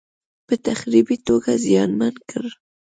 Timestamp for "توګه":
1.27-1.51